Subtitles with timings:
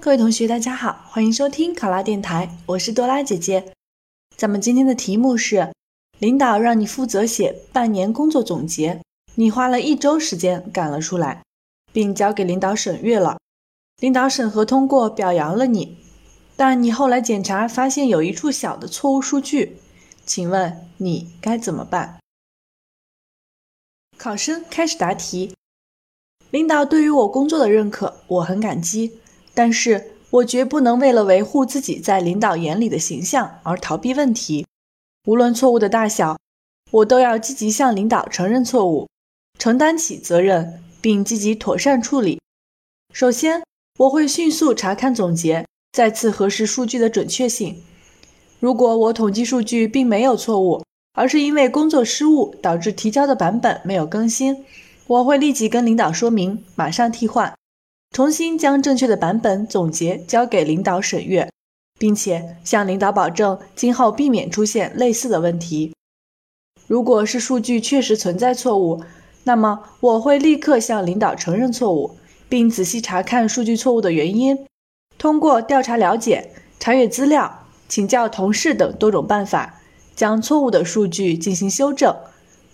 [0.00, 3.72] 各位同学，大家好，欢迎收听考拉电台，我是多拉姐姐。
[4.36, 5.72] 咱们今天的题目是：
[6.18, 9.00] 领导让你负责写半年工作总结，
[9.36, 11.42] 你花了一周时间赶了出来，
[11.92, 13.38] 并交给领导审阅了。
[14.00, 15.98] 领导审核通过，表扬了你，
[16.56, 19.78] 但你后来检查发现有一处小的错误数据，
[20.26, 22.18] 请问你该怎么办？
[24.18, 25.54] 考生开始答题。
[26.50, 29.20] 领导对于我工作的认可，我很感激。
[29.54, 34.66] 但是我绝不能为了维护自己在领导眼里的形象而逃避问题。
[35.26, 36.38] 无论错误的大小，
[36.90, 39.08] 我都要积极向领导承认错误，
[39.58, 42.40] 承担起责任，并积极妥善处理。
[43.12, 43.62] 首先，
[43.98, 47.82] 我会迅速查看总结，再次核实数据的准确性。
[48.58, 54.64] 如果我统计数据并没有错误，而是因为工作失误导致提交的版本没有更新。
[55.06, 57.52] 我会立即跟领导说明，马上替换，
[58.12, 61.48] 重新将正确的版本总结交给领导审阅，
[61.98, 65.94] 并且向领导保证今后避免出现类似的问题。
[66.86, 69.02] 如果是数据确实存在错误，
[69.44, 72.18] 那么我会立刻向领导承认错误，
[72.50, 74.66] 并仔细查看数据错误的原因，
[75.16, 79.80] 通过调查了解、查阅资料、请教同事等多种办法，
[80.14, 82.14] 将错误的数据进行修正。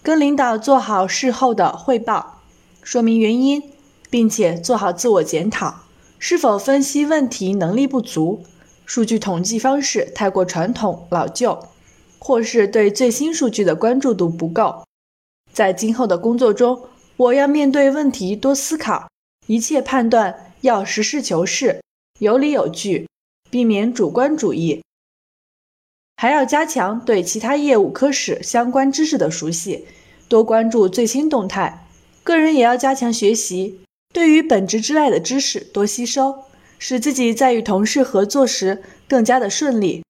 [0.02, 2.40] 跟领导做好事后的汇报，
[2.82, 3.62] 说明原因，
[4.10, 5.82] 并且做好自我检讨，
[6.18, 8.44] 是否分析问题能力不足，
[8.86, 11.68] 数据统计方式太过传统老旧，
[12.18, 14.84] 或是对最新数据的关注度不够。
[15.52, 19.08] 在今后的工作中，我要面对问题多思考，
[19.46, 21.82] 一切判断要实事求是、
[22.20, 23.08] 有理有据，
[23.50, 24.82] 避免主观主义。
[26.16, 29.86] 还要加强对其他业务科室相关知识的熟悉，
[30.28, 31.86] 多关注最新动态。
[32.24, 33.80] 个人也要加强学习，
[34.12, 36.44] 对于本职之外的知识多吸收，
[36.78, 40.02] 使自己在与同事合作时更加的顺利。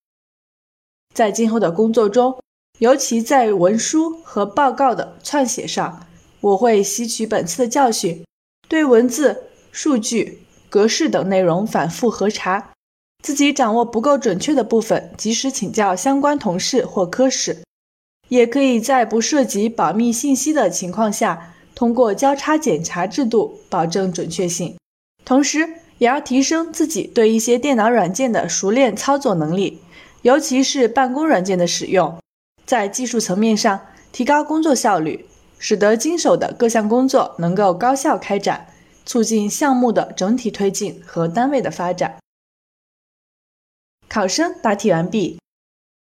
[1.15, 2.39] 在今后的工作中，
[2.79, 6.07] 尤其在文书和报告的撰写上，
[6.41, 8.25] 我会吸取本次的教训，
[8.69, 12.73] 对文字、数据、格式等内容反复核查。
[13.21, 17.65] 自己掌握不够准确的部分，及时请教相关同事或科室，
[18.29, 24.77] 也可以在不涉及保密信息的情况下，通过交叉检查制度保证准确性。
[25.25, 29.81] 同时，也要提升自己对一些电脑软件的熟练操作能力，
[30.23, 32.19] 尤其是办公软件的使用，
[32.67, 33.81] 在技术层面上
[34.11, 35.27] 提高工作效率，
[35.61, 38.67] 使得经手的各项工作能够高效开展，
[39.07, 42.17] 促进项目的整体推进和单位的发展。
[44.09, 45.39] 考生答题完毕。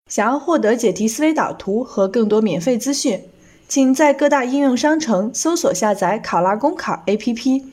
[0.09, 3.27] 想要获得解题思维导图和更多免费资讯，
[3.67, 7.65] 请在各大应用商城搜索下载考拉公考 APP，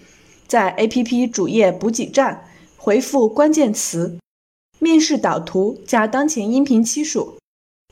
[0.49, 2.45] 在 APP 主页补给站
[2.77, 4.19] 回复关键词
[4.81, 7.39] “面试导图”加当前音频期数，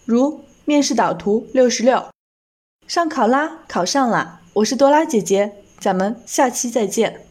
[0.05, 2.05] 如“面试导图六十六”。
[2.89, 7.27] 上考拉考上了，我是多拉姐姐，咱们下期再见。